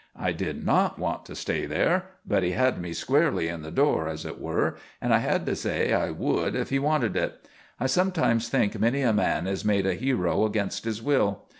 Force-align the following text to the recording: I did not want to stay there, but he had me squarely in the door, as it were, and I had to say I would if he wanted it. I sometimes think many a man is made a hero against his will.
I 0.17 0.31
did 0.31 0.65
not 0.65 0.97
want 0.97 1.25
to 1.25 1.35
stay 1.35 1.67
there, 1.67 2.05
but 2.25 2.41
he 2.41 2.53
had 2.53 2.81
me 2.81 2.91
squarely 2.91 3.47
in 3.47 3.61
the 3.61 3.69
door, 3.69 4.07
as 4.07 4.25
it 4.25 4.41
were, 4.41 4.75
and 4.99 5.13
I 5.13 5.19
had 5.19 5.45
to 5.45 5.55
say 5.55 5.93
I 5.93 6.09
would 6.09 6.55
if 6.55 6.71
he 6.71 6.79
wanted 6.79 7.15
it. 7.15 7.47
I 7.79 7.85
sometimes 7.85 8.49
think 8.49 8.79
many 8.79 9.01
a 9.03 9.13
man 9.13 9.45
is 9.45 9.63
made 9.63 9.85
a 9.85 9.93
hero 9.93 10.43
against 10.43 10.85
his 10.85 11.03
will. 11.03 11.43